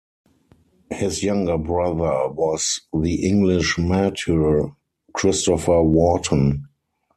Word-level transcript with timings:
His 0.89 1.21
younger 1.21 1.59
brother 1.59 2.33
was 2.33 2.81
the 2.91 3.23
English 3.23 3.77
martyr 3.77 4.69
Christopher 5.13 5.83
Wharton. 5.83 6.65